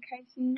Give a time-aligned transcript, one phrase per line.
[0.00, 0.56] 开心。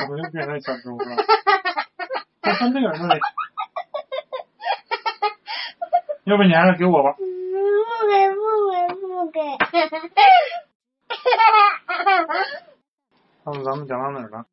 [0.00, 1.16] 我不就变成小猪了？
[2.42, 3.20] 他他那个那里，
[6.24, 7.12] 要不你还是给我吧。
[7.16, 7.22] 不
[8.08, 9.40] 给不给不给。
[13.44, 14.46] 上次咱们讲到哪儿了？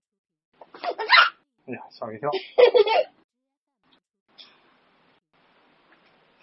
[1.67, 2.29] 哎呀，吓我一跳！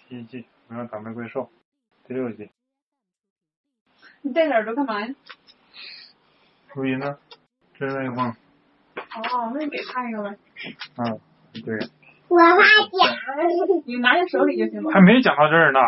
[0.07, 1.49] 第一季我要打玫瑰兽，
[2.07, 2.49] 第六集你
[4.35, 5.07] 戴着耳朵干嘛呀？
[6.75, 7.17] 录音呢？
[7.79, 8.37] 这是那个吗？
[8.95, 10.37] 哦，那你给他一个呗，
[10.97, 11.19] 嗯，
[11.63, 11.75] 对，
[12.27, 12.63] 我怕讲。
[13.85, 14.91] 你拿在手里就行了。
[14.91, 15.79] 还没讲到这儿呢。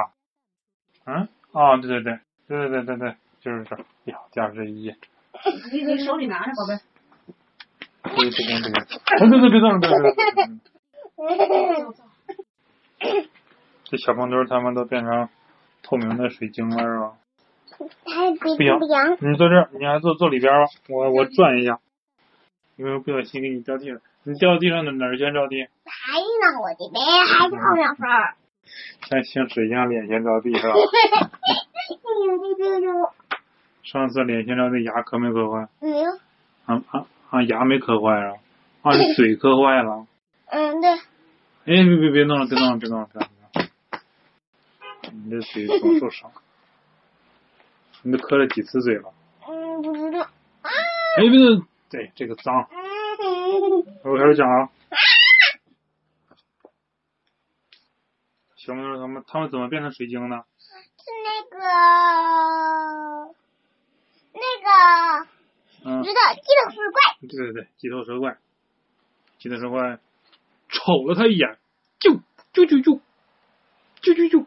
[1.06, 3.80] 嗯，啊，对对对，对对对对对，就是这儿。
[4.06, 4.98] 哎呀，第二十一页，
[5.72, 6.80] 你你手里拿着，宝贝。
[8.04, 10.14] 这这边这边，哎，对对，别动了，别动了。
[13.84, 15.30] 这小胖墩儿他们都变成
[15.84, 17.14] 透明的水晶了，是吧？
[18.40, 19.18] 不行不行？
[19.32, 21.80] 你坐这儿，你还坐坐里边儿吧，我我转一下，
[22.76, 24.00] 因为不小心给你掉地上。
[24.24, 25.64] 你掉地上的哪儿先着地？
[25.86, 28.36] 还呢，我这边还差两分儿。
[29.10, 30.74] 像像水一样脸先着地是吧？
[33.84, 35.68] 上次脸先着地，牙磕没磕坏？
[35.80, 36.12] 没有？
[36.66, 37.42] 啊啊啊！
[37.44, 38.34] 牙没磕坏啊？
[38.82, 40.06] 啊，你嘴磕坏了？
[40.52, 40.90] 嗯，对。
[40.92, 43.32] 哎，别别别弄了，别弄了，别弄了，别弄了！
[45.14, 46.30] 你这嘴总受伤，
[48.04, 49.14] 你都磕了几次嘴了？
[49.48, 50.28] 嗯，不知道。
[50.62, 50.72] 哎，
[51.18, 51.66] 别动！
[51.90, 52.68] 对，这个脏。
[54.04, 54.70] 我开始讲了。
[58.56, 60.44] 小朋友他们他们怎么变成水晶呢？
[60.60, 61.58] 是那个
[64.34, 64.70] 那个，
[65.86, 68.38] 嗯，知道鸡头蛇怪，对对对，鸡头蛇怪，
[69.40, 70.00] 鸡头蛇怪
[70.68, 71.58] 瞅了他一眼，
[72.00, 72.16] 就
[72.52, 73.00] 就就就
[74.02, 74.46] 就就就，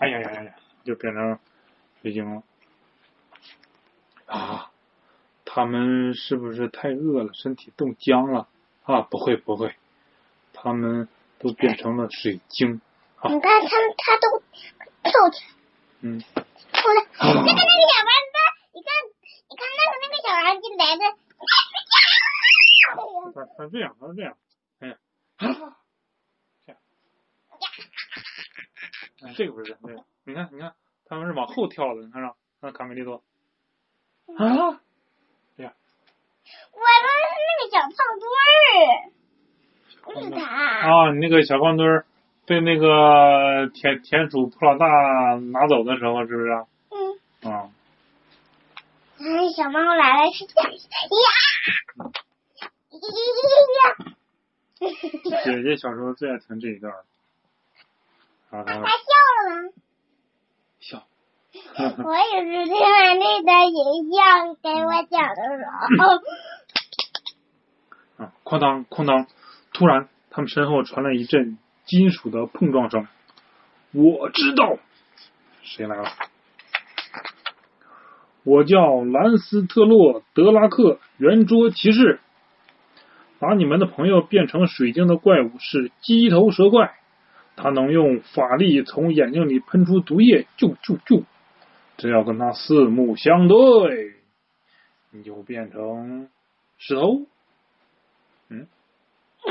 [0.00, 1.38] 哎呀呀呀呀，就变成
[2.02, 2.42] 水晶了。
[4.26, 4.70] 啊，
[5.44, 8.48] 他们是不是太饿了，身体冻僵了？
[8.84, 9.74] 啊，不会不会，
[10.52, 12.80] 他们都变成了水晶。
[13.16, 14.42] 啊你看他们他都
[15.02, 15.50] 跳起来，
[16.02, 18.36] 嗯，跳的，那个那个小丸子，
[18.74, 18.88] 你看
[19.48, 21.02] 你看那个那个小丸子来的，
[23.34, 24.36] 他他这样，他这样，
[24.80, 24.98] 哎呀，
[25.36, 25.42] 啊，
[26.66, 26.78] 这样，
[29.22, 30.74] 哎，这个不是这个，你看你看，
[31.08, 33.22] 他们是往后跳的，你看着，看卡梅利多，啊，
[34.36, 34.50] 我说
[37.02, 38.28] 的是那个小胖墩
[40.34, 42.06] 儿，啊，你那个小胖墩儿
[42.44, 44.86] 被那个田田鼠普老大
[45.52, 46.50] 拿走的时候，是不是？
[46.90, 47.70] 嗯，啊，
[49.18, 50.78] 哎，小猫来了是这样，呀，
[52.62, 53.90] 呀，
[55.44, 57.04] 姐姐小时候最爱听这一段儿，
[58.50, 58.90] 然后他她笑
[59.48, 59.62] 了。
[59.62, 59.68] 吗？
[60.88, 61.02] 笑，
[62.04, 63.74] 我也是听完那段影
[64.12, 65.40] 像，给我讲的时
[65.98, 66.02] 候，
[68.24, 69.26] 啊，哐当哐当，
[69.72, 73.08] 突然他们身后传来一阵金属的碰撞声。
[73.92, 74.78] 我知道
[75.62, 76.08] 谁来了，
[78.44, 82.20] 我叫兰斯特洛德拉克圆桌骑士。
[83.38, 86.94] 把你们的朋友变成水晶的怪物是鸡头蛇怪，
[87.56, 91.24] 他能用法力从眼睛里喷出毒液，就就就！
[91.96, 94.16] 只要跟他四目相对，
[95.10, 96.28] 你就变成
[96.76, 97.22] 石头。
[98.50, 98.68] 嗯，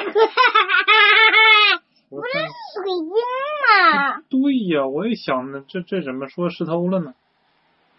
[2.09, 2.51] 我不是看水
[2.85, 4.21] 晶吗？
[4.29, 7.15] 对呀，我也想呢，这这怎么说石头了呢？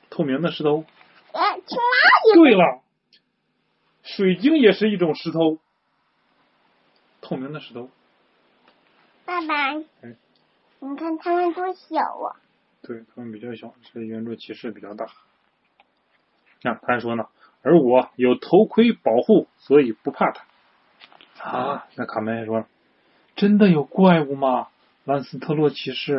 [0.09, 0.85] 透明的石头。
[1.33, 1.85] 呃，青蛙
[2.29, 2.83] 也对了，
[4.05, 5.59] 水晶也是一种石头，
[7.21, 7.91] 透明的石头。
[9.27, 9.73] 爸爸，
[10.03, 10.17] 嗯
[10.79, 12.37] 你看他们多小啊！
[12.83, 15.07] 对，他们比较小，所以圆桌骑士比较大。
[16.63, 17.27] 那、他还说呢，
[17.63, 20.45] 而我有头盔保护，所以不怕他。
[21.43, 22.67] 啊，那卡梅还说了，
[23.35, 24.69] 真的有怪物吗？
[25.05, 26.15] 兰斯特洛骑士。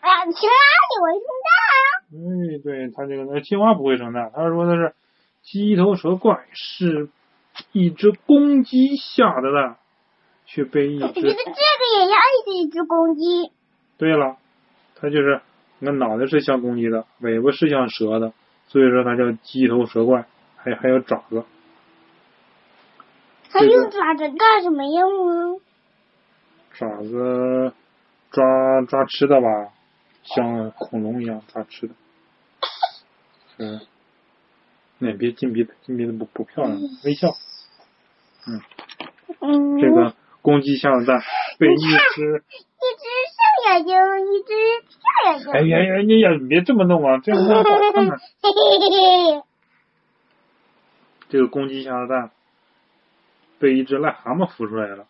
[0.00, 0.54] 啊，青蛙
[0.90, 4.94] 也会生对对，他这个那青蛙不会生蛋，他说的是
[5.42, 7.08] 鸡头蛇怪是
[7.72, 9.78] 一只公鸡下的蛋，
[10.54, 11.08] 却被一蛋。
[11.08, 11.50] 我觉得只这个
[11.98, 12.16] 也像
[12.46, 13.50] 是一只公鸡。
[13.98, 14.36] 对了，
[14.94, 15.40] 它就是
[15.80, 18.32] 那脑袋是像公鸡的，尾巴是像蛇的，
[18.68, 21.44] 所以说它叫鸡头蛇怪，还还有爪子。
[23.50, 25.60] 它用爪子干什么用啊？
[26.72, 27.72] 爪子
[28.30, 29.72] 抓抓吃的吧，
[30.22, 31.94] 像恐龙一样抓吃的。
[33.58, 33.80] 嗯，
[34.98, 37.34] 那也别金鼻子，金鼻子不不漂亮，微笑。
[38.46, 38.60] 嗯，
[39.80, 41.22] 这个公鸡下的蛋
[41.58, 41.96] 被一只一
[43.00, 44.52] 只上眼睛，一只
[45.00, 45.48] 下眼睛。
[45.54, 46.36] 哎呀呀呀呀！
[46.38, 48.18] 你别这么弄啊，这样弄不好看呢。
[51.30, 52.30] 这个公鸡下的蛋
[53.58, 55.06] 被一只癞蛤蟆孵出来了，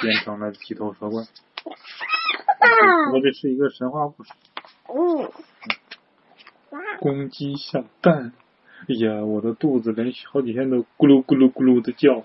[0.00, 1.22] 变成了鸡头蛇怪。
[3.04, 4.32] 不过这是一个神话故事。
[4.88, 5.30] 嗯。
[6.98, 8.32] 公鸡下蛋，
[8.88, 12.24] 哎呀，我的肚子连续好几天都咕噜咕噜咕噜的叫，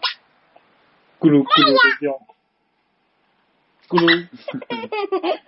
[1.20, 2.14] 咕噜咕噜的叫，
[3.88, 4.28] 咕噜。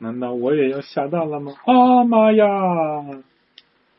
[0.00, 1.54] 难道我也要下蛋了吗？
[1.66, 2.46] 啊妈呀！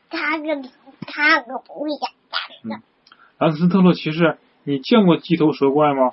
[0.08, 0.62] 他个
[1.06, 2.82] 他个不会下蛋的。
[3.38, 6.12] 兰斯特洛骑士，你见过鸡头蛇怪吗？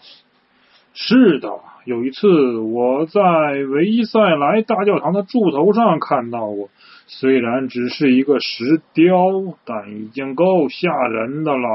[0.94, 6.70] 是的，有一次我在维塞莱大教堂的柱头上看到过，
[7.08, 9.16] 虽然只是一个石雕，
[9.64, 11.68] 但已经够吓人的了。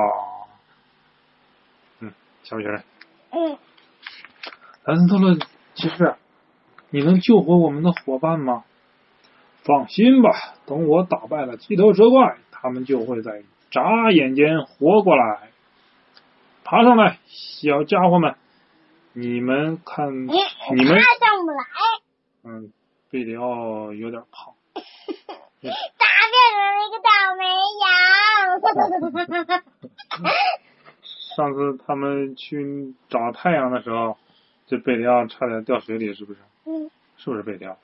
[2.01, 2.13] 嗯，
[2.43, 2.83] 小雪人。
[3.31, 3.57] 嗯。
[4.84, 5.37] 兰斯特勒
[5.75, 6.17] 骑士，
[6.90, 8.64] 你能救活我们的伙伴吗？
[9.64, 10.31] 放心吧，
[10.67, 15.50] 等我打败了鸡头蛇怪，他们就会在眨眼间活过来。
[16.64, 18.34] 爬上来，小家伙们！
[19.12, 21.64] 你们看，你们爬上不来。
[22.44, 22.73] 嗯，
[23.11, 24.55] 贝里奥有点胖。
[25.62, 27.08] 咋变成一个倒
[27.38, 27.44] 霉
[27.84, 27.87] 羊？
[31.37, 34.17] 上次他们去找太阳的时候，
[34.73, 36.39] 这贝里奥差点掉水里，是不是？
[36.65, 36.91] 嗯。
[37.19, 37.77] 是不是贝里奥？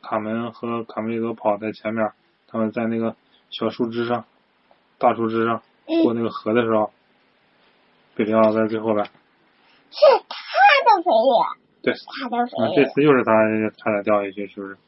[0.00, 2.12] 卡门和卡梅利多跑在前面，
[2.46, 3.16] 他们在那个
[3.50, 4.24] 小树枝上、
[4.98, 5.62] 大树枝上
[6.04, 6.92] 过那个河的时候，
[8.14, 9.04] 贝里奥在最后边。
[9.04, 9.10] 是
[10.28, 10.36] 他
[10.84, 11.58] 的肥呀。
[11.82, 11.92] 对。
[12.22, 12.52] 他的肥。
[12.62, 13.32] 啊，这次又是他
[13.76, 14.78] 差点掉下去，是不是？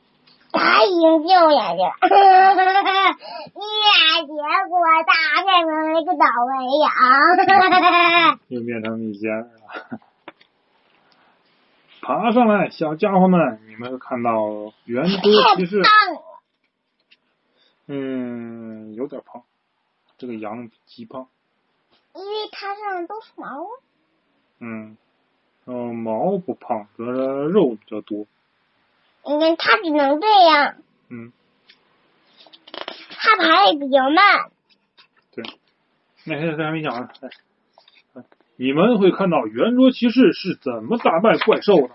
[0.53, 1.93] 他已经掉下去了，呀，
[4.21, 4.33] 结
[4.69, 6.53] 果他变成了一个倒霉
[6.83, 6.91] 羊。
[8.49, 9.49] 又变成米仙了。
[12.03, 13.61] 爬上来，小家伙们！
[13.67, 15.19] 你们会看到圆桌
[15.57, 15.83] 骑士。
[17.89, 19.43] 嗯，有点胖。
[20.17, 21.27] 这个羊极胖。
[22.15, 23.67] 因为它上面都是毛。
[24.61, 24.97] 嗯，
[25.67, 27.19] 嗯，毛不胖，主要是
[27.49, 28.27] 肉比较多。
[29.27, 30.77] 你看，他只能这样。
[31.11, 31.33] 嗯。
[33.19, 34.51] 他爬也比较慢。
[35.35, 35.45] 对。
[36.25, 37.09] 那还还没讲呢。
[38.57, 41.95] 你们会看到圆桌骑士是怎么打败怪兽的。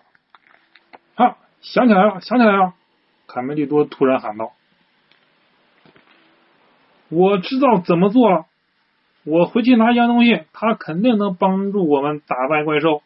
[1.16, 2.74] 啊，想起来了，想起来了！
[3.28, 4.52] 卡梅利多突然喊道
[7.10, 8.46] ：“我知道怎么做了，
[9.24, 13.02] 我回去拿一样东西，他肯定能帮助我们打败怪兽。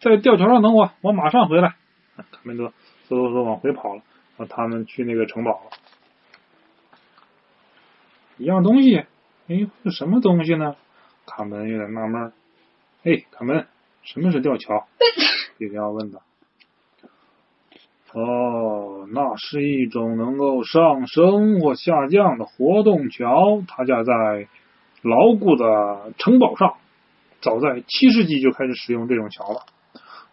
[0.00, 1.76] 在吊桥上等我，我马上回来。”
[2.16, 2.72] 卡梅利多
[3.08, 4.02] 嗖嗖嗖往回跑了，
[4.48, 5.70] 他们去那个城堡了。
[8.38, 9.04] 一样东西，
[9.48, 10.76] 哎，是什么东西呢？
[11.24, 12.32] 卡门有点纳闷。
[13.04, 13.66] 哎，卡门，
[14.02, 14.86] 什么是吊桥？
[15.58, 16.18] 比利奥问他。
[18.12, 24.48] 哦，那是一种能够上升或下降的活动桥，它架在
[25.02, 26.74] 牢固的城堡上。
[27.40, 29.66] 早在七世纪就开始使用这种桥了。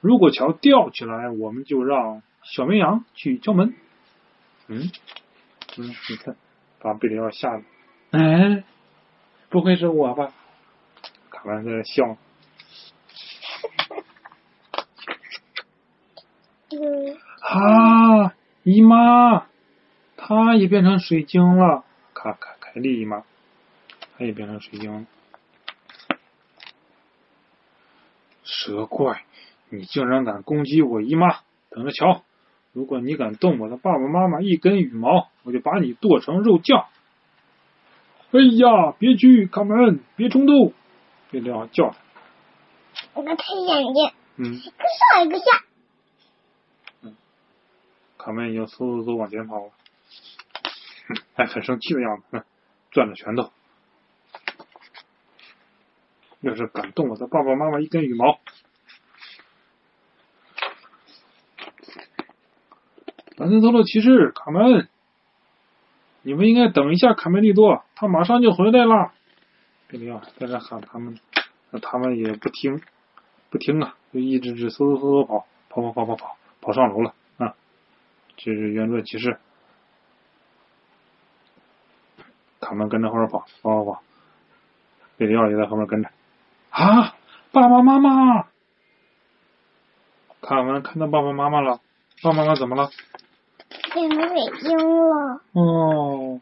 [0.01, 3.73] 如果桥吊起来，我们就让小绵羊去敲门。
[4.67, 4.91] 嗯
[5.77, 6.35] 嗯，你看，
[6.79, 7.63] 把贝里奥吓的。
[8.11, 8.63] 哎，
[9.49, 10.33] 不会是我吧？
[11.29, 12.17] 卡门在笑。
[17.41, 19.47] 啊，姨妈，
[20.17, 21.83] 她也变成水晶了。
[22.13, 23.23] 卡卡凯莉姨妈，
[24.17, 25.05] 她也变成水晶了。
[28.43, 29.25] 蛇怪，
[29.69, 31.39] 你竟然敢攻击我姨妈！
[31.69, 32.23] 等着瞧，
[32.73, 36.87] 如果你敢动我的爸爸妈妈一根羽毛，我就把你剁成肉酱！
[38.31, 40.73] 哎呀，别去，卡门，别冲动！
[41.29, 41.97] 别这样叫他。
[43.13, 44.11] 我个太眼睛。
[44.37, 44.53] 嗯。
[44.55, 45.45] 一个上一个下。
[48.17, 49.71] 卡门已经嗖嗖嗖往前跑了，
[51.35, 52.43] 还 很生气的样子，
[52.91, 53.51] 攥着拳头。
[56.39, 58.39] 要是敢动我的爸爸妈妈一根羽毛，
[63.43, 64.87] 兰斯特洛骑士，卡门，
[66.21, 69.11] 你们应该等一下卡梅利多，他马上就回来了。
[69.89, 71.19] 贝利奥在这喊他们，
[71.81, 72.81] 他们也不听，
[73.49, 77.53] 不听啊，就一直直嗖嗖嗖嗖跑，跑跑跑跑跑，跑上楼了啊。
[78.37, 79.37] 这是圆桌骑士，
[82.61, 84.03] 卡门跟着后面跑，跑跑跑，
[85.17, 86.09] 贝里奥也在后面跟着。
[86.69, 87.13] 啊，
[87.51, 88.47] 爸爸妈妈！
[90.39, 91.81] 卡门看到爸爸妈妈了，
[92.21, 92.89] 爸爸妈妈怎么了？
[93.93, 95.41] 变成水晶了。
[95.53, 96.41] 哦，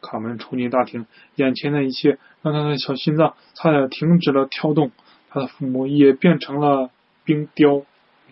[0.00, 4.90] 卡门冲进大厅，眼前的一切让他的小心脏差点停止了跳动。
[5.30, 6.90] 他的父母也变成了
[7.24, 7.82] 冰雕，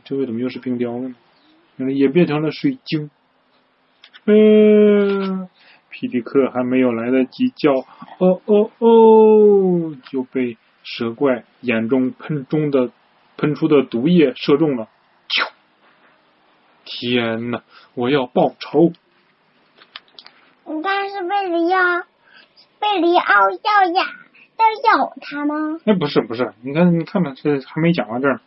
[0.04, 1.14] 这为什么又是冰雕呢？
[1.92, 3.08] 也变成了水晶。
[4.24, 5.48] 呃，
[5.90, 7.72] 皮迪克还没有来得及叫
[8.18, 12.90] 哦哦哦，就被蛇怪眼中喷中的
[13.36, 14.88] 喷出的毒液射中了。
[16.88, 17.00] 啾！
[17.00, 17.62] 天哪！
[17.94, 18.92] 我要报仇！
[20.64, 22.02] 你看是贝里奥，
[22.80, 25.78] 贝里奥要咬要咬他吗？
[25.84, 28.40] 哎，不是不是，你看你看看，这还没讲到这儿。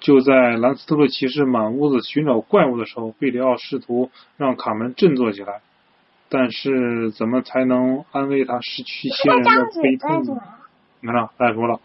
[0.00, 5.60] 就在兰斯特洛骑士满屋子寻找怪物的时候，贝里奥试图让卡门振作起来，
[6.30, 9.50] 但是怎么才能安慰他失去亲人的
[9.82, 10.42] 悲痛呢？
[11.00, 11.80] 你看啊，再说了，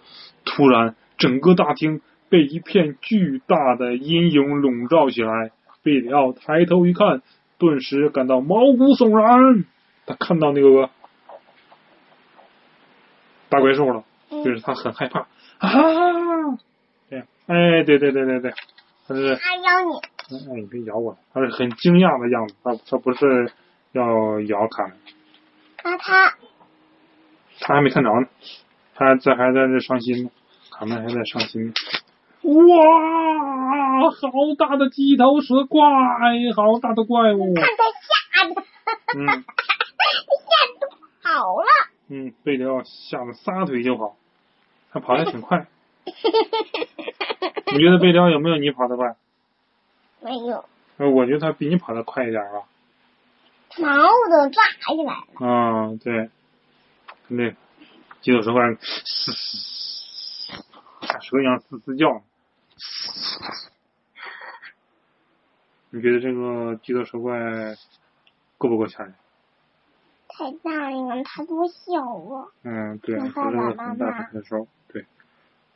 [0.46, 5.52] 突然整个大厅被一片巨大的阴影笼罩起来。
[5.84, 7.22] 贝里奥抬头一看，
[7.60, 9.66] 顿时感到毛骨悚然。
[10.08, 10.90] 他看到那个
[13.50, 15.22] 大怪兽了，就是他很害怕
[15.58, 15.70] 啊！
[17.10, 18.54] 对，哎，对对对对对，
[19.08, 19.98] 他是他咬你，
[20.36, 23.52] 哎，你别咬我，他是很惊讶的样子，他他不是
[23.94, 24.98] 要咬卡门，
[25.84, 26.36] 那他
[27.62, 28.28] 他还没看着呢，
[28.96, 30.30] 他这还在这伤心呢，
[30.72, 31.74] 卡门还在伤心呢。
[32.46, 34.20] 哇，好
[34.58, 35.84] 大的鸡头蛇怪，
[36.56, 37.56] 好大的怪物！
[37.56, 38.62] 看他吓的，
[39.18, 39.34] 嗯吓
[40.80, 40.88] 得
[41.24, 41.66] 跑了。
[42.08, 44.16] 嗯，贝里奥吓得撒腿就跑，
[44.92, 45.66] 他跑得挺快。
[46.06, 49.16] 你觉得贝里奥有没有你跑得快？
[50.22, 50.66] 没有，
[50.98, 52.62] 呃，我觉得他比你跑得快一点吧。
[53.80, 55.48] 毛都炸起来了。
[55.48, 56.30] 啊，对，
[57.28, 57.56] 跟那
[58.22, 60.54] 鸡头蛇怪嘶嘶，
[61.02, 62.22] 像蛇一样嘶嘶叫。
[65.92, 67.40] 你觉得这个鸡头蛇怪
[68.58, 69.16] 够不够吓人？
[70.28, 72.52] 太大了，它多小啊！
[72.64, 74.28] 嗯，对，那它是个很大爸爸妈妈。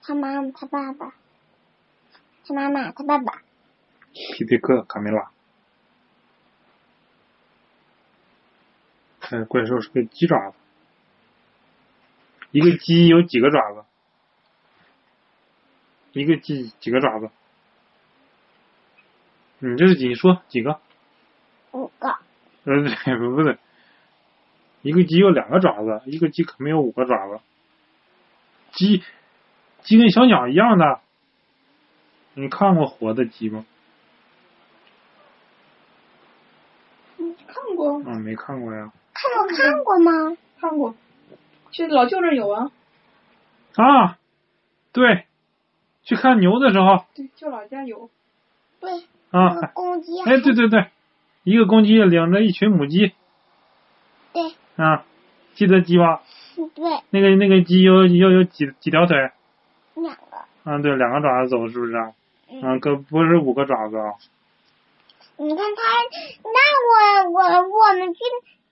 [0.02, 1.14] 他妈妈，他爸爸，
[2.46, 3.42] 他妈妈，他爸爸。
[4.12, 5.32] 皮迪克、卡梅拉。
[9.22, 10.58] 看怪兽是个鸡爪子，
[12.52, 13.86] 一个鸡有几个爪子？
[16.14, 17.30] 一个鸡几个爪子？
[19.60, 20.08] 你这是几？
[20.08, 20.80] 你说几个？
[21.72, 22.08] 五个，
[22.64, 23.58] 呃，对，不不对，
[24.82, 27.40] 一个鸡有两个爪子，一个鸡可没有五个爪子。
[28.72, 29.04] 鸡，
[29.84, 31.02] 鸡跟小鸟一样的。
[32.34, 33.66] 你看过活的鸡吗？
[37.18, 38.92] 嗯，看过，啊，没看过呀。
[39.14, 40.38] 看过看过吗？
[40.62, 40.96] 看过，
[41.72, 42.72] 去老舅那有啊，
[43.76, 44.18] 啊，
[44.92, 45.26] 对，
[46.10, 48.10] 去看牛的时候对，就老家有。
[48.80, 48.90] 对，
[49.30, 50.20] 啊，公鸡。
[50.24, 50.88] 哎，对对对，
[51.44, 53.14] 一个公鸡领着一群母鸡
[54.34, 54.42] 对
[54.76, 55.06] 啊，
[55.54, 56.24] 记得鸡吧？
[56.56, 59.18] 对，那个那个鸡有有有几几条腿？
[59.94, 60.38] 两个。
[60.64, 62.14] 啊，对，两个爪子走，是不是啊？
[62.50, 64.18] 嗯，啊，可不是五个爪子啊。
[65.38, 65.82] 你看它，
[66.44, 68.20] 那我我我们去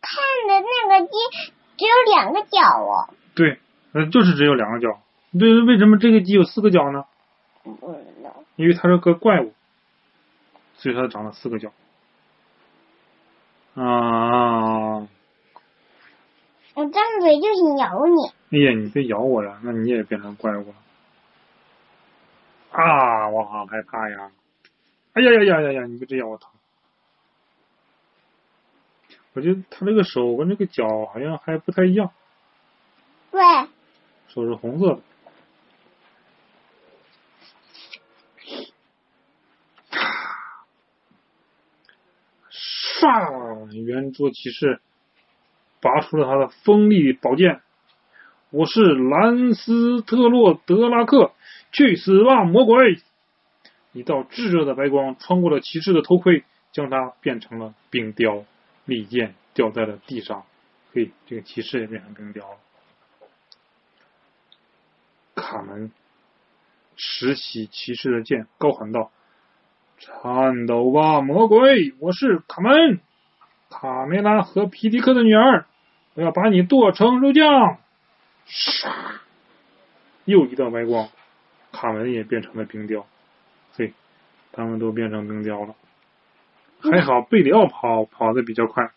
[0.01, 0.17] 看
[0.47, 1.13] 的那个鸡
[1.77, 3.13] 只有两个脚哦。
[3.35, 3.59] 对，
[3.93, 4.97] 呃，就是只有两个脚。
[5.37, 7.03] 对，为什么这个鸡有四个脚呢？
[7.75, 8.43] 不知道。
[8.55, 9.53] 因为它是个怪物，
[10.75, 11.71] 所以它长了四个脚。
[13.75, 15.07] 啊，
[16.73, 18.31] 我张嘴就想咬你。
[18.49, 20.75] 哎呀，你别咬我了，那你也变成怪物了。
[22.71, 24.31] 啊，我好害怕呀！
[25.13, 25.85] 哎呀呀呀呀呀！
[25.85, 26.51] 你别这样我疼。
[29.33, 32.11] 我觉得他这个手跟这个脚好像还不太一样，
[33.29, 33.39] 对，
[34.27, 35.01] 手是红色的。
[42.49, 43.66] 唰！
[43.83, 44.79] 圆桌骑士
[45.81, 47.61] 拔出了他的锋利宝剑。
[48.49, 51.31] 我是兰斯特洛德拉克，
[51.71, 52.99] 去死吧，魔鬼！
[53.93, 58.45] 一道炙热的白光穿过了骑士的头盔，将他变成了冰雕。
[58.85, 60.45] 利剑掉在了地上，
[60.93, 62.57] 嘿，这个骑士也变成冰雕了。
[65.35, 65.91] 卡门
[66.95, 69.11] 拾起骑士的剑，高喊道
[69.99, 71.93] ：“颤抖吧，魔鬼！
[71.99, 73.01] 我是卡门，
[73.69, 75.65] 卡梅拉和皮迪克的女儿，
[76.13, 77.77] 我要把你剁成肉酱！”
[78.47, 78.89] 唰，
[80.25, 81.09] 又一道白光，
[81.71, 83.05] 卡门也变成了冰雕。
[83.73, 83.93] 嘿，
[84.51, 85.75] 他们都变成冰雕了。
[86.79, 88.91] 还好贝里奥跑跑的比较快，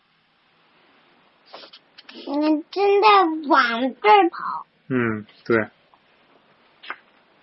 [2.13, 3.07] 你们真的
[3.49, 4.65] 往这儿跑。
[4.87, 5.67] 嗯，对，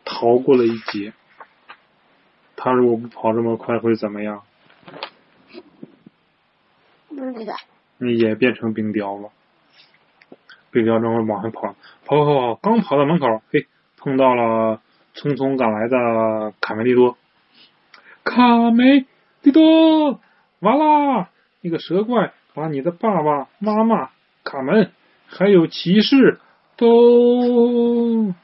[0.04, 1.12] 逃过了一劫。
[2.56, 4.42] 他如果不跑这么快会怎么样？
[7.98, 9.30] 你也变成冰雕了。
[10.70, 14.80] 贝里奥正往上跑，跑跑跑，刚跑到门口，嘿，碰到了
[15.14, 17.16] 匆匆赶来的卡梅利多。
[18.22, 19.06] 卡梅
[19.42, 20.20] 利多，
[20.60, 21.30] 完啦！
[21.62, 24.10] 那个蛇怪把你的爸爸妈妈、
[24.44, 24.92] 卡门
[25.26, 26.38] 还有骑士
[26.76, 28.34] 都……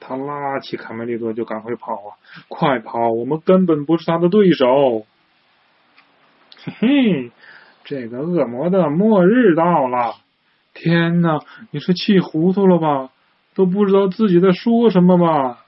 [0.00, 2.14] 他拉起卡梅利多就赶快跑啊！
[2.46, 3.10] 快跑！
[3.10, 5.04] 我们根本不是他的对手。
[6.64, 7.32] 嘿嘿，
[7.86, 10.16] 这个恶魔的末日到了！
[10.74, 11.38] 天哪，
[11.70, 13.10] 你是气糊涂了吧？
[13.54, 15.64] 都不知道自己在说什么吧？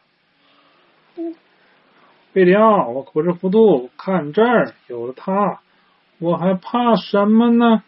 [2.32, 5.60] 贝里奥，我口是糊涂，看这儿，有了它，
[6.18, 7.84] 我还怕什么呢？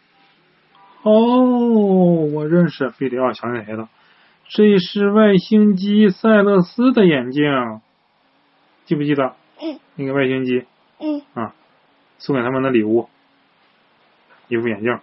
[1.02, 1.10] 哦，
[2.32, 3.88] 我认识贝里奥，想起来了，
[4.48, 7.42] 这是外星机塞勒斯的眼镜，
[8.84, 9.34] 记不记得？
[9.60, 10.66] 嗯那个外星机
[11.00, 11.52] 嗯，啊，
[12.18, 13.08] 送给他们的礼物，
[14.50, 15.00] 一副眼镜。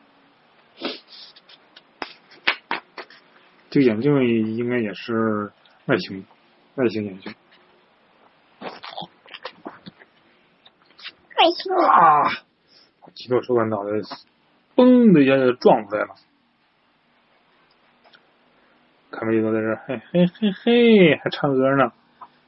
[3.71, 4.23] 这个眼镜
[4.55, 5.51] 应该也是
[5.85, 6.25] 外星
[6.75, 7.33] 外星眼镜
[11.35, 11.89] 外星人。
[11.89, 12.29] 啊！
[13.15, 13.91] 奇诺手感脑袋
[14.75, 16.15] 嘣的一下就撞出来了。
[19.09, 21.93] 卡梅利多在这，嘿嘿嘿嘿，还唱歌呢。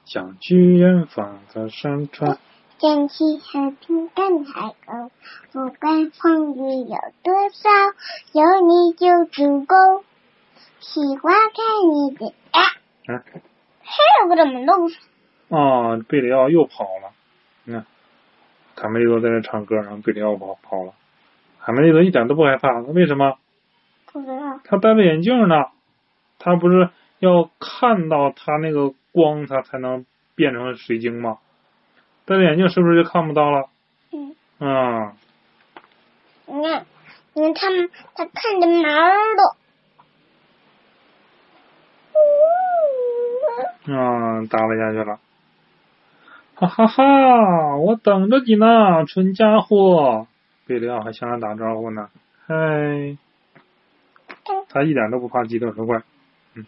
[0.05, 2.37] 想去远方的山川，
[2.79, 5.11] 天气和平看海沟，
[5.51, 7.69] 不管风雨有多少，
[8.31, 9.75] 有你就足够。
[10.79, 11.59] 喜欢看
[11.91, 12.61] 你的，哎，
[13.09, 13.21] 嗯，
[13.81, 14.89] 还有个怎么弄？
[15.49, 17.11] 啊，贝里奥又跑了。
[17.65, 17.85] 你看，
[18.77, 20.93] 卡梅利多在这唱歌，然后贝里奥跑跑了。
[21.59, 23.37] 卡梅利多一点都不害怕，为什么？
[24.13, 24.61] 不知道。
[24.63, 25.65] 他戴着眼镜呢，
[26.39, 30.05] 他不是要看到他那个光，他才能
[30.35, 31.39] 变成水晶吗？
[32.29, 33.69] 戴着眼镜是不是就看不到了？
[34.11, 35.13] 嗯，啊、
[36.45, 36.85] 你看，
[37.33, 39.57] 你看他们，他看着毛了。
[43.87, 45.19] 嗯，耷拉下去了。
[46.53, 47.77] 哈哈哈！
[47.77, 50.27] 我等着你呢，蠢家伙！
[50.67, 52.09] 贝里奥还向他打招呼呢。
[52.45, 53.17] 嗨，
[54.69, 56.03] 他一点都不怕激斗蛇怪。
[56.53, 56.67] 嗯，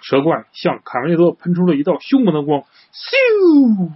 [0.00, 2.62] 蛇怪向卡梅利多喷出了一道凶猛的光，
[2.94, 3.90] 咻，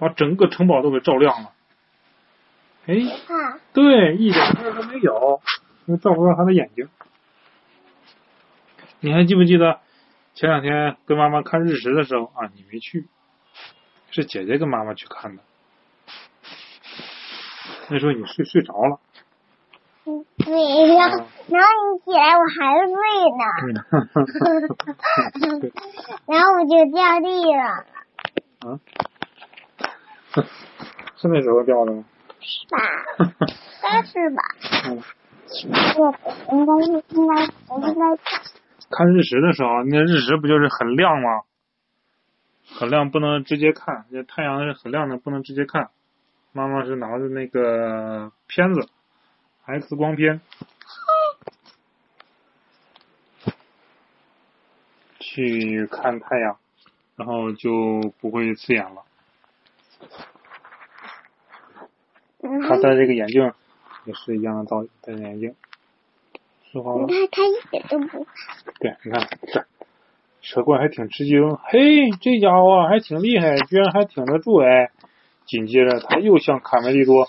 [0.00, 1.52] 把整个城堡都给照亮了。
[2.86, 2.94] 哎，
[3.28, 5.40] 啊，对，一点事儿都没有，
[5.86, 6.88] 因为照不到他的眼睛。
[9.00, 9.78] 你还记不记得
[10.34, 12.50] 前两天跟妈妈看日食的时候啊？
[12.54, 13.06] 你没去，
[14.10, 15.42] 是姐姐跟妈妈去看的。
[17.88, 19.00] 那时候你睡睡着了，
[20.06, 22.94] 嗯对呀，啊然后你起来，我还睡
[23.36, 23.44] 呢，
[25.42, 25.68] 嗯
[26.26, 27.84] 然后我就掉地上了，
[28.60, 28.78] 啊，
[31.16, 32.04] 是那时候掉的吗？
[32.40, 32.78] 是吧？
[33.82, 34.42] 该是吧？
[34.88, 35.02] 嗯，
[35.98, 36.14] 我
[36.56, 37.34] 应该是应该
[37.68, 38.16] 我应该
[38.90, 41.42] 看日食的时候，那日食不就是很亮吗？
[42.78, 45.90] 很亮，不能直接看，那太阳是很亮的，不能直接看。
[46.52, 48.88] 妈妈是拿着那个片子
[49.66, 50.40] ，X 光片，
[55.18, 56.58] 去看太阳，
[57.16, 59.02] 然后就不会刺眼了。
[60.00, 60.08] 嗯
[62.42, 63.52] 他戴这个眼镜
[64.04, 65.54] 也是一样的道理，戴着眼镜。
[66.72, 67.12] 说好了你。
[67.12, 68.26] 看他一点都不
[68.78, 69.64] 对，你看这
[70.40, 74.90] 蛇怪还挺吃惊，嘿，这家伙还挺厉害，居然还挺得住哎。
[75.46, 77.28] 紧接着他又向卡梅利多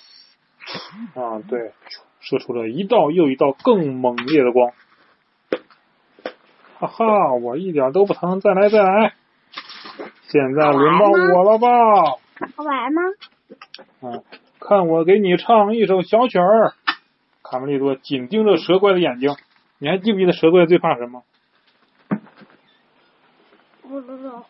[1.15, 1.71] 啊，对，
[2.19, 4.71] 射出了一道又一道更猛烈的光。
[6.77, 9.13] 哈哈，我一点都不疼，再来再来。
[10.27, 11.67] 现在轮到我了吧？
[12.55, 13.01] 好玩吗？
[14.01, 14.23] 啊，
[14.71, 16.71] 看我给你唱一首小曲儿。
[17.43, 19.35] 卡梅利多紧盯着蛇怪的眼睛，
[19.79, 21.23] 你还记不记得蛇怪最怕什么？
[23.81, 24.45] 不知道。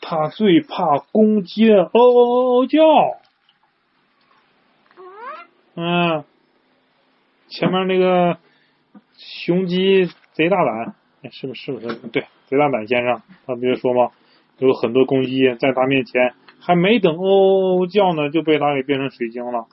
[0.00, 2.78] 他最怕公鸡的嗷嗷嗷叫。
[5.74, 6.24] 嗯，
[7.48, 8.38] 前面那个
[9.16, 11.96] 雄鸡贼大胆，哎是不是是不是？
[12.12, 14.12] 对，贼大胆先生，他不是说吗？
[14.58, 16.32] 有很多公鸡在他面前，
[16.66, 19.66] 还没等嗷嗷嗷叫呢，就被他给变成水晶了。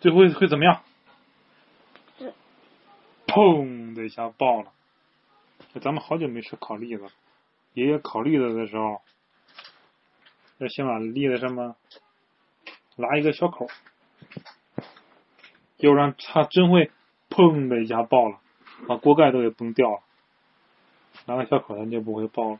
[0.00, 0.80] 最后会怎么样？
[3.26, 4.72] 砰的一下爆了。
[5.82, 7.04] 咱们好久没吃烤栗子。
[7.74, 9.02] 爷爷烤栗子的时候，
[10.56, 11.74] 要先把栗子上面
[12.96, 13.68] 拉一个小口，
[15.76, 16.90] 要不然它真会
[17.28, 18.38] 砰的一下爆了，
[18.86, 20.00] 把锅盖都给崩掉了。
[21.26, 22.58] 拿个小口，它就不会爆了。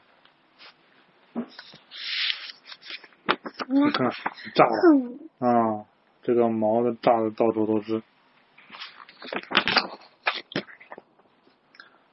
[3.69, 4.11] 你看，
[4.55, 4.73] 炸了
[5.39, 5.85] 啊！
[6.23, 8.03] 这个毛的炸的到处都是。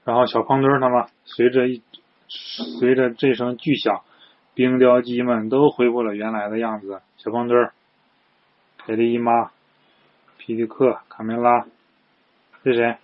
[0.03, 1.81] 然后小胖墩他们随着一。
[2.27, 4.03] 随着这声巨响，
[4.55, 7.01] 冰雕鸡们都恢复了原来的样子。
[7.17, 7.73] 小胖墩儿、
[8.77, 9.51] 凯莉姨妈、
[10.37, 11.67] 皮迪克、卡梅拉，
[12.63, 12.97] 是谁？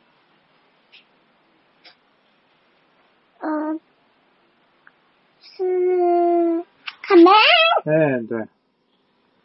[3.40, 3.80] 嗯，
[5.40, 6.66] 是
[7.04, 7.32] 卡梅。
[7.84, 8.48] 哎，对，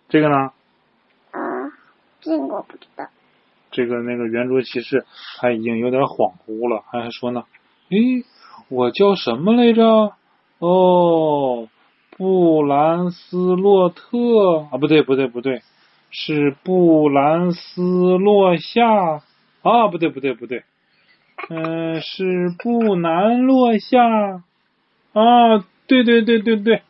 [0.08, 0.52] 这个呢？
[1.30, 1.40] 啊，
[2.20, 3.06] 这个我不知道。
[3.70, 5.04] 这个那个圆桌骑士
[5.38, 7.44] 他已经有点恍惚了，还还说呢，
[7.90, 8.24] 诶。
[8.68, 10.12] 我叫什么来着？
[10.58, 11.68] 哦，
[12.16, 15.62] 布兰斯洛特啊，不对，不对，不对，
[16.10, 19.22] 是布兰斯洛夏
[19.62, 20.64] 啊，不对，不对，不对，
[21.48, 24.02] 嗯，是布南洛夏
[25.12, 26.82] 啊，对对对对对，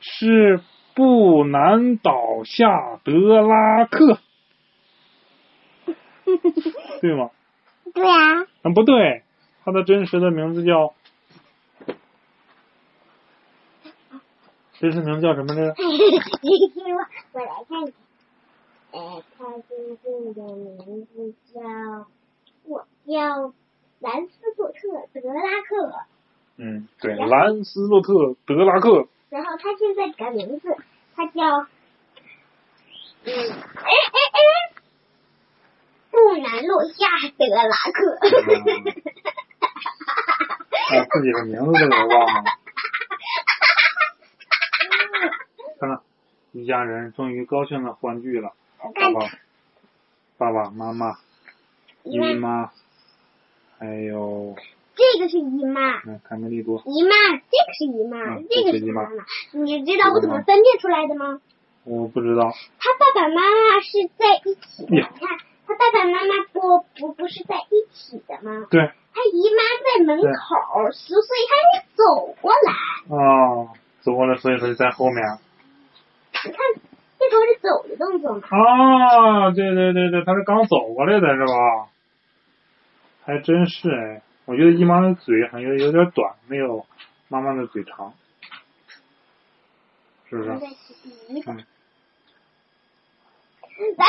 [0.00, 0.60] 是
[0.94, 4.18] 不难倒下德拉克，
[7.00, 7.30] 对吗？
[7.94, 8.40] 对啊。
[8.62, 9.22] 啊，不对。
[9.62, 10.94] 他的真实的名字叫，
[14.78, 15.74] 真实名字叫什么来着？
[17.32, 17.92] 我来看看。
[18.92, 21.60] 哎，他真正的名字叫，
[22.64, 23.52] 我叫
[24.00, 24.80] 兰斯洛特
[25.12, 25.92] 德拉克。
[26.56, 29.06] 嗯，对，兰斯洛特德拉克。
[29.30, 30.76] 然后他现在改名字，
[31.14, 31.40] 他叫，
[33.24, 34.38] 嗯，哎哎哎，
[36.10, 37.06] 布南洛夏
[37.38, 38.18] 德拉克。
[40.90, 42.42] 把自己的名字都给忘了。
[45.78, 46.02] 看看，
[46.50, 48.52] 一家人终于高兴的欢聚了。
[48.78, 49.20] 爸爸、
[50.36, 51.16] 爸爸妈妈、
[52.02, 52.72] 姨妈，
[53.78, 54.56] 还有。
[55.00, 56.02] 这个是姨妈。
[56.04, 56.82] 嗯，卡梅利多。
[56.84, 59.24] 姨妈，这个是姨妈，这个是妈妈。
[59.52, 61.40] 你知道我怎么分辨出来的吗？
[61.84, 62.52] 我不知道。
[62.78, 65.10] 他爸爸妈妈是在一起的，你看，
[65.66, 68.66] 他爸爸妈妈不不不是在一起的吗？
[68.70, 68.90] 对。
[69.12, 73.16] 他姨妈在门口，所以他得走过来。
[73.16, 73.70] 哦，
[74.02, 75.16] 走过来，所以说就在后面。
[76.44, 76.58] 你看，
[77.18, 78.42] 这都是走的动作吗？
[78.50, 81.88] 啊，对对对对，他是刚走过来的是吧？
[83.24, 86.84] 还真是哎，我觉得姨妈的嘴好像有点短，没有
[87.28, 88.12] 妈妈的嘴长，
[90.28, 90.50] 是不是？
[91.46, 91.64] 嗯。
[93.96, 94.04] 来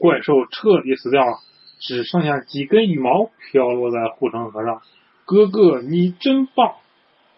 [0.00, 1.38] 怪兽彻底死掉了。
[1.78, 4.82] 只剩下几根羽毛飘落在护城河上，
[5.24, 6.74] 哥哥你真棒！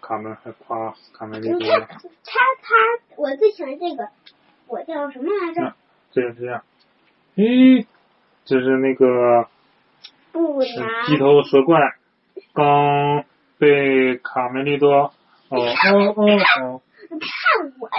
[0.01, 1.59] 卡门还夸卡门利多。
[1.61, 2.75] 他他，
[3.17, 4.09] 我最喜欢这个，
[4.69, 5.75] 我叫什么来着？
[6.13, 6.65] 这样这样，
[7.35, 7.87] 诶，
[8.47, 9.47] 这是那个
[10.33, 11.79] 不拿鸡头蛇怪，
[12.55, 13.25] 刚
[13.59, 15.13] 被卡梅利多哦
[15.51, 16.25] 哦哦
[16.63, 16.81] 哦。
[17.11, 17.95] 看我的。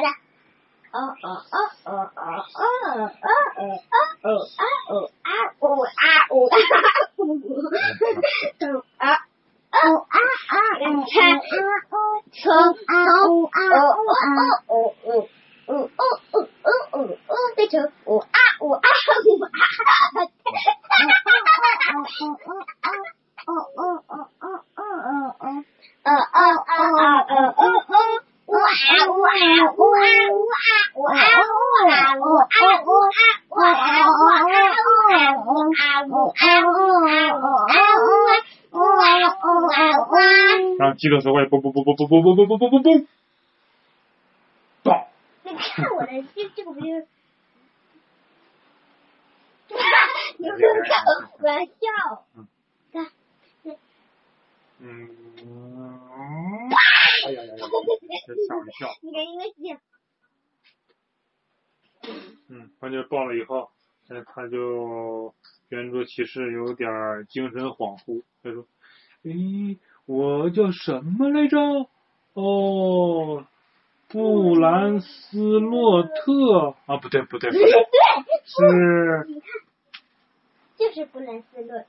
[0.91, 3.71] 哦哦哦哦哦哦哦哦哦
[4.21, 4.35] 哦哦
[4.89, 6.33] 哦哦哦啊哦啊哦
[8.97, 9.15] 啊
[9.71, 9.79] 哦
[10.11, 10.17] 啊
[10.51, 10.59] 啊！
[11.07, 11.15] 看，
[11.47, 11.55] 从
[12.33, 14.73] 从哦哦哦哦
[15.05, 15.07] 哦
[15.67, 19.49] 哦哦哦哦哦哦变成哦啊哦啊哦啊！
[19.51, 20.25] 哈哈哈哈
[21.81, 21.97] 哈
[22.81, 22.87] 哈！
[23.47, 24.45] 哦哦哦哦哦
[24.75, 25.47] 哦哦哦
[26.03, 26.79] 哦哦哦
[27.27, 27.95] 哦哦哦！
[28.47, 28.59] 呜啊
[29.07, 29.31] 呜啊
[29.71, 30.05] 呜啊
[30.93, 31.55] 呜啊呜
[31.87, 34.57] 啊呜啊呜啊呜啊呜
[35.81, 36.01] 啊
[38.71, 40.19] 呜啊呜啊呜啊！
[40.79, 43.07] 然后鸡头蛇怪嘣嘣嘣嘣嘣嘣嘣嘣嘣嘣嘣，
[44.83, 45.07] 爆！
[45.51, 46.87] 你看我的这这个不就？
[50.37, 52.25] 你不要开玩笑。
[52.91, 53.07] 看，
[54.79, 55.09] 嗯。
[57.25, 57.57] 哎呀呀呀！
[58.27, 58.89] 这吓我一跳。
[59.01, 59.79] 你看，因为这样。
[62.49, 63.69] 嗯，关键爆了以后，
[64.09, 65.33] 嗯，他就
[65.69, 68.65] 圆桌骑士有点儿精神恍惚，他说
[69.23, 71.57] ：“诶，我叫什么来着？
[72.33, 73.45] 哦，
[74.11, 76.75] 布兰斯洛特。
[76.85, 77.63] 啊，不对不对不 对，
[78.45, 79.25] 是。
[79.27, 79.43] 你看，
[80.77, 81.85] 就是布兰斯洛特，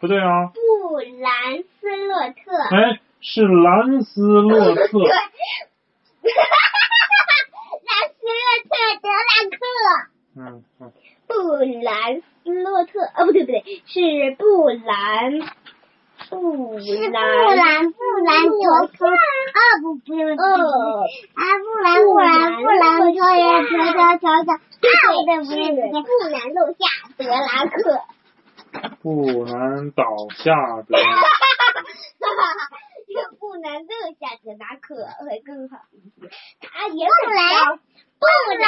[0.00, 2.76] 不对啊，布兰斯洛特。
[2.76, 5.08] 哎，是兰斯洛 特，对，
[7.88, 8.70] 兰斯洛特
[9.02, 9.56] 德拉克。
[10.34, 10.92] 嗯嗯，
[11.28, 11.32] 布
[11.84, 12.22] 兰斯
[12.62, 15.40] 洛特，啊，不对不对，是布兰，
[16.30, 16.34] 布
[16.72, 21.02] 兰，布兰托克，啊不不是，哦，
[21.34, 21.44] 啊
[22.04, 24.82] 布兰布兰布兰托呀，瞧瞧瞧瞧，啊不
[25.26, 26.78] 对不对不对，布兰漏下
[27.16, 28.02] 德拉克，
[29.02, 30.02] 不能倒
[30.36, 30.50] 下
[30.82, 30.98] 的，
[33.06, 33.88] 这个布兰漏
[34.18, 36.28] 下德拉克会更好一些，
[36.60, 37.76] 他原本叫
[38.18, 38.26] 布
[38.58, 38.66] 兰。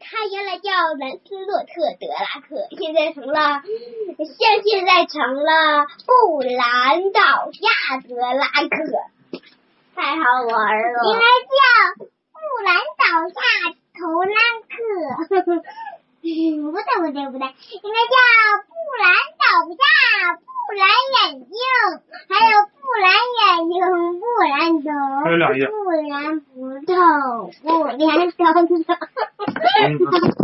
[0.00, 3.62] 他原来叫兰斯洛特德拉克，现在成了，
[4.16, 8.78] 现现在成了布兰岛下德拉克，
[9.98, 10.96] 太好玩了。
[11.02, 11.58] 应该叫
[12.30, 13.02] 布兰倒
[13.34, 13.36] 下
[13.98, 14.38] 头拉
[14.70, 14.72] 克，
[15.26, 15.58] 不对
[16.62, 17.42] 不对不对，
[17.82, 18.14] 应该叫
[18.62, 18.70] 布
[19.02, 19.42] 兰倒
[19.74, 19.82] 下
[20.38, 21.50] 布兰眼镜，
[22.28, 23.74] 还有布兰眼睛、
[24.20, 24.86] 布兰头，
[25.24, 26.46] 还有两页布兰葡
[26.86, 26.88] 萄、
[27.62, 28.38] 布兰等
[28.84, 28.88] 等。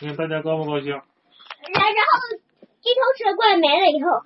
[0.00, 0.90] 你看大家高不高兴？
[0.92, 1.02] 然
[1.74, 2.10] 然后
[2.80, 4.22] 鸡头蛇怪没了以后，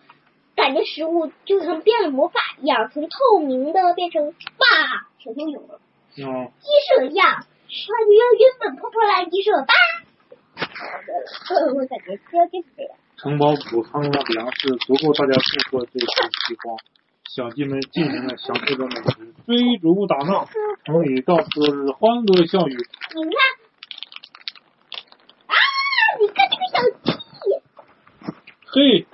[0.62, 4.32] 感觉食物就像变了魔法一样，从透明的变成哇，
[5.18, 5.80] 小熊有了，
[6.16, 7.44] 嗯，鸡舍一样，它
[8.06, 9.74] 就要原本破破烂鸡舍吧。
[11.74, 12.96] 我感觉这就是这样。
[13.16, 16.06] 城堡谷仓的粮食足够大家度过这次
[16.46, 16.78] 饥荒。
[17.34, 20.46] 小鸡们尽情的享受着美食，追逐打闹，
[20.84, 22.76] 城里到处都是欢歌笑语。
[23.16, 23.42] 你看，
[25.48, 25.54] 啊，
[26.20, 27.10] 你看这个小鸡，
[28.70, 29.06] 嘿，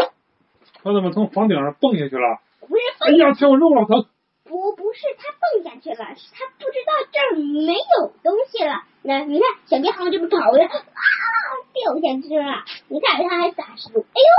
[0.83, 2.41] 它怎么从房顶上蹦下去了？
[2.61, 4.07] 不是哎呀，跳肉了，疼！
[4.45, 8.83] 不不是他蹦下去了，是他不知道这儿没有东西了。
[9.03, 10.69] 那你看，小鸡好像这么跑着，啊，
[11.73, 12.65] 掉下去了。
[12.89, 14.31] 你看他还撒石头，哎呦，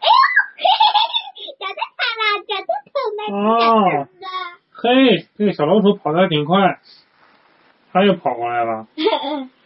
[0.00, 0.16] 哎呦，
[0.56, 3.66] 嘿嘿嘿，找到它了，找到它了，啊找
[4.04, 4.26] 到
[4.72, 6.78] 嘿，这个小老鼠跑得还挺快，
[7.92, 8.86] 它又跑过来了。
[8.96, 9.00] 它。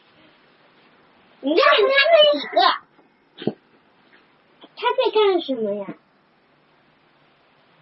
[1.44, 1.86] 你看它们
[2.32, 2.62] 几个，它在干
[5.42, 5.87] 什么呀？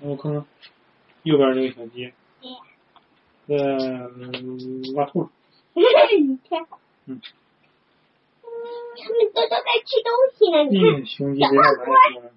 [0.00, 0.44] 我看看，
[1.24, 2.12] 右边那个小鸡，
[3.46, 5.30] 在嗯挖兔子。
[5.74, 5.82] 你
[6.48, 6.66] 看，
[7.06, 7.20] 嗯，
[8.96, 10.64] 他们都都在吃东西呢。
[10.64, 12.30] 你看，嗯，雄鸡别让来说。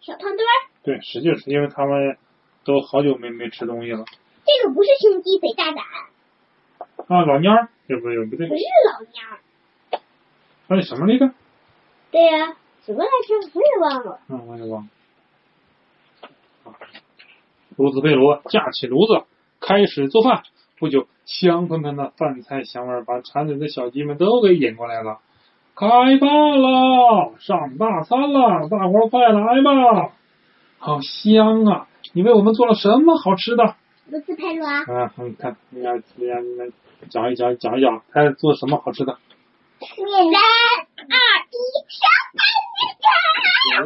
[0.00, 0.52] 小胖墩儿，
[0.84, 2.16] 对，实际是因为他们
[2.64, 4.04] 都好久没没吃东西了。
[4.44, 5.84] 这个不是胸肌肥大胆，
[7.08, 8.24] 啊，老蔫儿，对不对？
[8.26, 9.40] 不对不，是老蔫儿。
[10.68, 11.32] 那是什么来着？
[12.12, 13.34] 对呀、什么来着？
[13.52, 14.20] 我也忘了。
[14.28, 14.88] 嗯，我也忘了。
[17.76, 19.24] 卢斯佩罗架起炉子，
[19.60, 20.44] 开始做饭。
[20.78, 25.18] 不久，香喷喷的饭菜香味儿把馋嘴的小鸡们都给引过来了。
[25.74, 30.12] 开饭了，上大餐了，大伙儿快来吧！
[30.78, 31.88] 好香啊！
[32.12, 33.74] 你为我们做了什么好吃的？
[34.08, 36.72] 卢子佩罗，啊，你看，你看，你看，你看，
[37.10, 39.18] 讲一讲，讲一讲，他做什么好吃的？
[39.78, 39.88] 面
[40.32, 40.40] 三
[41.10, 41.18] 二
[41.50, 41.56] 一，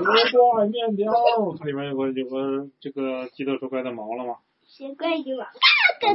[0.05, 1.13] 上班五块面条，
[1.59, 4.37] 它里面有个有个这个鸡头蛇怪的毛了吗？
[4.67, 5.47] 谁怪你了？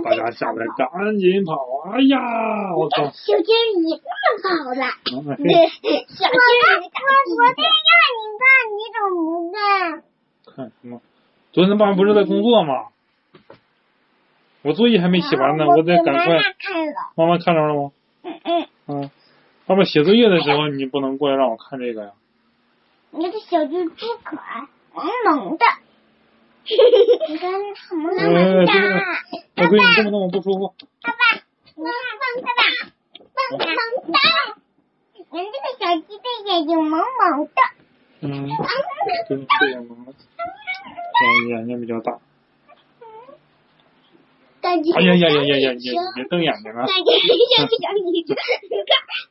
[0.04, 1.54] 大家下来赶紧跑！
[1.92, 3.04] 哎呀，我操！
[3.12, 4.02] 小金鱼乱
[4.42, 5.68] 跑了， 小金鱼我
[7.28, 9.58] 昨天让你干，你怎么不干？
[10.56, 11.02] 看什么？
[11.52, 12.88] 昨天爸爸不是在工作吗？
[14.64, 16.26] 我作业还没写完呢，我得赶快。
[16.60, 17.92] 看了，妈妈看着了吗？
[18.24, 19.12] 嗯嗯，嗯。
[19.68, 22.12] 爸爸写作业的时候，你不能过来让我看这个呀。
[23.18, 25.66] 那个小猪猪可爱，萌萌的。
[27.30, 28.74] 你看什么那哎，么这个，大？
[29.56, 30.74] 大闺女这么不舒服。
[31.02, 31.18] 爸爸，
[31.76, 32.62] 你看蹦的吧，
[33.36, 33.68] 蹦蹦
[34.12, 34.18] 的。
[35.32, 37.52] 人这个小鸡的眼睛萌萌的，
[38.22, 38.28] 嗯，
[39.28, 40.12] 对，这样萌的，
[41.22, 42.20] 眼眼睛比较大。
[44.66, 45.74] 哎呀呀呀呀呀！
[45.74, 45.80] 你
[46.16, 46.86] 别瞪眼睛啊！
[46.88, 47.12] 感觉
[47.56, 48.34] 像个小女生，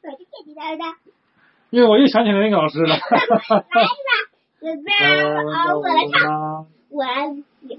[0.02, 0.84] 我就给你的的。
[1.73, 2.87] 因为我又想起来那个老师了。
[2.87, 3.65] 来吧，
[4.59, 6.67] The barrel 呃，我来唱。
[6.91, 7.75] One, the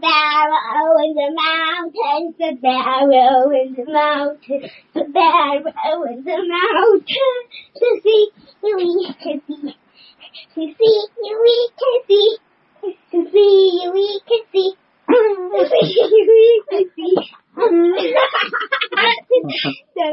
[0.00, 4.60] barrel in the mountain, the barrel in the mountain,
[4.94, 7.34] the barrel in the mountain.
[7.74, 9.76] To see, we can see.
[10.54, 10.98] To see,
[11.44, 12.40] we can see.
[13.10, 14.70] To see, we can see.
[15.07, 15.67] the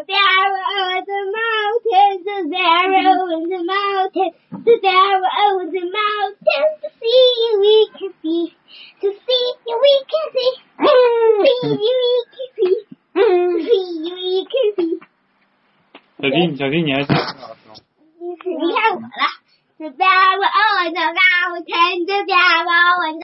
[0.07, 6.89] Pharaoh of the mountains, the Pharaoh in the mountains, the Pharaoh in the mountains, to
[7.01, 8.45] see you we can see,
[9.01, 10.53] to see you we can see,
[11.41, 12.77] see you we can see,
[13.65, 14.95] see you we can see。
[16.21, 17.25] 小金，小金，你还记得吗？
[18.21, 18.45] 你看
[18.93, 19.25] 我了
[19.79, 23.19] ，the Pharaoh in the mountains, the Pharaoh in the